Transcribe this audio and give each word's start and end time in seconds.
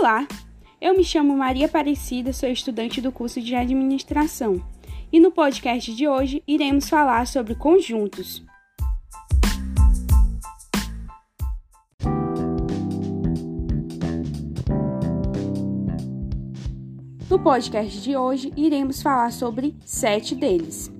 Olá, 0.00 0.28
eu 0.80 0.96
me 0.96 1.02
chamo 1.02 1.36
Maria 1.36 1.66
Aparecida, 1.66 2.32
sou 2.32 2.48
estudante 2.48 3.00
do 3.00 3.10
curso 3.10 3.40
de 3.40 3.56
administração 3.56 4.62
e 5.12 5.18
no 5.18 5.32
podcast 5.32 5.92
de 5.92 6.06
hoje 6.06 6.40
iremos 6.46 6.88
falar 6.88 7.26
sobre 7.26 7.56
conjuntos. 7.56 8.44
No 17.28 17.40
podcast 17.40 18.00
de 18.00 18.16
hoje 18.16 18.52
iremos 18.56 19.02
falar 19.02 19.32
sobre 19.32 19.74
sete 19.84 20.36
deles. 20.36 20.92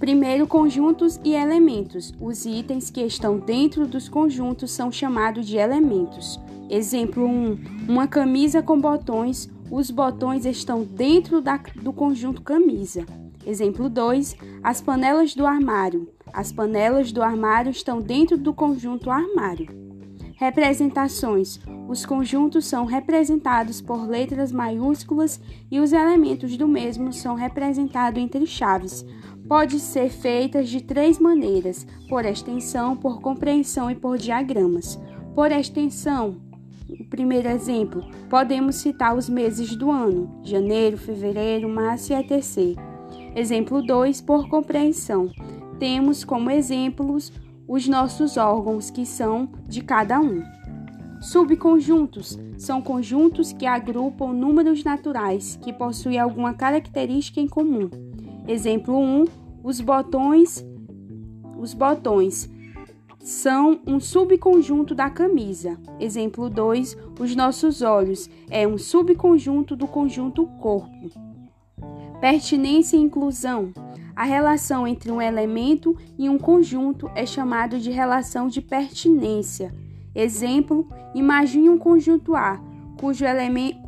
Primeiro, 0.00 0.48
conjuntos 0.48 1.20
e 1.22 1.32
elementos. 1.32 2.12
Os 2.20 2.44
itens 2.44 2.90
que 2.90 3.02
estão 3.02 3.38
dentro 3.38 3.86
dos 3.86 4.08
conjuntos 4.08 4.72
são 4.72 4.90
chamados 4.90 5.46
de 5.46 5.58
elementos. 5.58 6.40
Exemplo 6.70 7.26
1: 7.26 7.58
uma 7.88 8.06
camisa 8.06 8.62
com 8.62 8.80
botões. 8.80 9.50
Os 9.70 9.90
botões 9.90 10.46
estão 10.46 10.82
dentro 10.82 11.40
da, 11.40 11.58
do 11.76 11.92
conjunto 11.92 12.42
camisa. 12.42 13.04
Exemplo 13.46 13.88
2: 13.88 14.36
as 14.62 14.80
panelas 14.80 15.34
do 15.34 15.46
armário. 15.46 16.08
As 16.32 16.50
panelas 16.50 17.12
do 17.12 17.22
armário 17.22 17.70
estão 17.70 18.00
dentro 18.00 18.36
do 18.38 18.54
conjunto 18.54 19.10
armário. 19.10 19.68
Representações: 20.36 21.60
os 21.86 22.04
conjuntos 22.06 22.64
são 22.64 22.86
representados 22.86 23.80
por 23.80 24.08
letras 24.08 24.50
maiúsculas 24.50 25.40
e 25.70 25.78
os 25.78 25.92
elementos 25.92 26.56
do 26.56 26.66
mesmo 26.66 27.12
são 27.12 27.34
representados 27.34 28.20
entre 28.20 28.46
chaves. 28.46 29.04
Pode 29.46 29.78
ser 29.78 30.08
feitas 30.08 30.70
de 30.70 30.82
três 30.82 31.18
maneiras: 31.18 31.86
por 32.08 32.24
extensão, 32.24 32.96
por 32.96 33.20
compreensão 33.20 33.90
e 33.90 33.94
por 33.94 34.16
diagramas. 34.16 34.98
Por 35.34 35.50
extensão, 35.50 36.36
primeiro 37.10 37.48
exemplo, 37.48 38.04
podemos 38.28 38.76
citar 38.76 39.16
os 39.16 39.28
meses 39.28 39.74
do 39.76 39.90
ano: 39.90 40.40
janeiro, 40.42 40.96
fevereiro, 40.96 41.68
março 41.68 42.12
e 42.12 42.16
etc. 42.16 42.78
Exemplo 43.34 43.82
2, 43.82 44.20
por 44.20 44.48
compreensão. 44.48 45.30
Temos 45.78 46.24
como 46.24 46.50
exemplos 46.50 47.32
os 47.66 47.88
nossos 47.88 48.36
órgãos, 48.36 48.90
que 48.90 49.04
são 49.04 49.48
de 49.66 49.82
cada 49.82 50.20
um. 50.20 50.42
Subconjuntos 51.20 52.38
são 52.58 52.82
conjuntos 52.82 53.52
que 53.52 53.64
agrupam 53.64 54.32
números 54.32 54.84
naturais 54.84 55.58
que 55.62 55.72
possuem 55.72 56.18
alguma 56.18 56.52
característica 56.52 57.40
em 57.40 57.48
comum. 57.48 57.88
Exemplo 58.46 58.98
1, 58.98 59.24
os 59.62 59.80
botões. 59.80 60.64
Os 61.58 61.72
botões 61.72 62.50
são 63.24 63.80
um 63.86 63.98
subconjunto 63.98 64.94
da 64.94 65.08
camisa. 65.08 65.78
Exemplo 65.98 66.50
2, 66.50 66.94
os 67.18 67.34
nossos 67.34 67.80
olhos 67.80 68.28
é 68.50 68.68
um 68.68 68.76
subconjunto 68.76 69.74
do 69.74 69.88
conjunto 69.88 70.46
corpo. 70.60 71.10
Pertinência 72.20 72.98
e 72.98 73.00
inclusão. 73.00 73.72
A 74.14 74.24
relação 74.24 74.86
entre 74.86 75.10
um 75.10 75.22
elemento 75.22 75.96
e 76.18 76.28
um 76.28 76.38
conjunto 76.38 77.10
é 77.14 77.24
chamada 77.24 77.78
de 77.78 77.90
relação 77.90 78.46
de 78.46 78.60
pertinência. 78.60 79.74
Exemplo: 80.14 80.86
imagine 81.14 81.70
um 81.70 81.78
conjunto 81.78 82.36
A, 82.36 82.60
cujo 83.00 83.24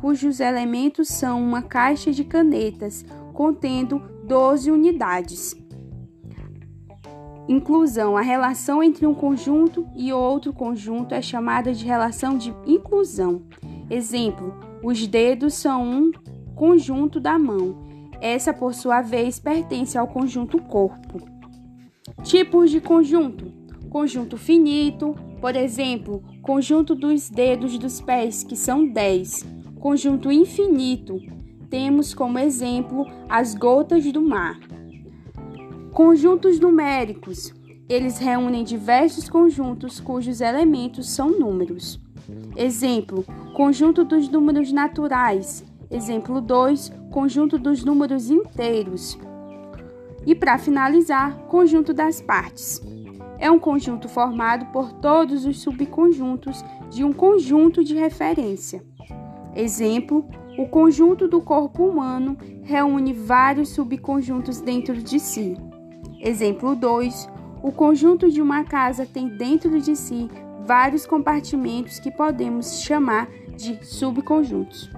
cujos 0.01 0.39
elementos 0.39 1.09
são 1.09 1.41
uma 1.41 1.61
caixa 1.61 2.11
de 2.11 2.23
canetas 2.23 3.05
contendo 3.33 4.01
12 4.25 4.71
unidades. 4.71 5.55
Inclusão: 7.47 8.17
a 8.17 8.21
relação 8.21 8.83
entre 8.83 9.05
um 9.05 9.13
conjunto 9.13 9.87
e 9.95 10.11
outro 10.11 10.51
conjunto 10.51 11.13
é 11.13 11.21
chamada 11.21 11.73
de 11.73 11.85
relação 11.85 12.37
de 12.37 12.53
inclusão. 12.65 13.43
Exemplo: 13.89 14.53
os 14.83 15.07
dedos 15.07 15.53
são 15.53 15.83
um 15.83 16.11
conjunto 16.55 17.19
da 17.19 17.39
mão. 17.39 17.87
Essa, 18.19 18.53
por 18.53 18.73
sua 18.73 19.01
vez, 19.01 19.39
pertence 19.39 19.97
ao 19.97 20.07
conjunto 20.07 20.61
corpo. 20.61 21.21
Tipos 22.23 22.69
de 22.69 22.81
conjunto: 22.81 23.51
conjunto 23.89 24.37
finito, 24.37 25.15
por 25.39 25.55
exemplo, 25.55 26.21
conjunto 26.41 26.95
dos 26.95 27.29
dedos 27.29 27.77
dos 27.77 28.01
pés, 28.01 28.43
que 28.43 28.55
são 28.55 28.85
10. 28.85 29.45
Conjunto 29.79 30.31
infinito, 30.31 31.21
temos 31.69 32.13
como 32.13 32.39
exemplo 32.39 33.05
as 33.29 33.53
gotas 33.53 34.03
do 34.11 34.21
mar. 34.21 34.59
Conjuntos 35.97 36.59
numéricos. 36.59 37.51
Eles 37.89 38.19
reúnem 38.19 38.63
diversos 38.63 39.27
conjuntos 39.27 39.99
cujos 39.99 40.41
elementos 40.41 41.09
são 41.09 41.31
números. 41.31 41.99
Exemplo: 42.55 43.25
conjunto 43.55 44.03
dos 44.03 44.29
números 44.29 44.71
naturais. 44.71 45.65
Exemplo 45.89 46.39
2: 46.39 46.93
conjunto 47.09 47.57
dos 47.57 47.83
números 47.83 48.29
inteiros. 48.29 49.17
E 50.23 50.35
para 50.35 50.59
finalizar, 50.59 51.35
conjunto 51.47 51.95
das 51.95 52.21
partes. 52.21 52.79
É 53.39 53.49
um 53.49 53.57
conjunto 53.57 54.07
formado 54.07 54.67
por 54.67 54.93
todos 54.93 55.45
os 55.45 55.59
subconjuntos 55.61 56.63
de 56.91 57.03
um 57.03 57.11
conjunto 57.11 57.83
de 57.83 57.95
referência. 57.95 58.85
Exemplo: 59.55 60.29
o 60.59 60.67
conjunto 60.67 61.27
do 61.27 61.41
corpo 61.41 61.83
humano 61.87 62.37
reúne 62.61 63.13
vários 63.13 63.69
subconjuntos 63.69 64.61
dentro 64.61 64.93
de 64.93 65.19
si. 65.19 65.57
Exemplo 66.19 66.75
2. 66.75 67.29
O 67.61 67.71
conjunto 67.71 68.29
de 68.29 68.41
uma 68.41 68.63
casa 68.63 69.05
tem 69.05 69.27
dentro 69.27 69.79
de 69.81 69.95
si 69.95 70.29
vários 70.65 71.05
compartimentos 71.05 71.99
que 71.99 72.11
podemos 72.11 72.81
chamar 72.81 73.27
de 73.55 73.83
subconjuntos. 73.85 74.89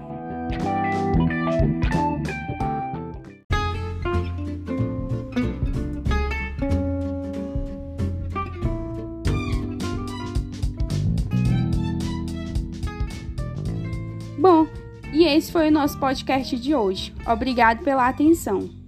Bom, 14.38 14.66
e 15.12 15.24
esse 15.24 15.52
foi 15.52 15.68
o 15.68 15.72
nosso 15.72 15.98
podcast 15.98 16.58
de 16.58 16.74
hoje. 16.74 17.14
Obrigado 17.26 17.84
pela 17.84 18.08
atenção. 18.08 18.79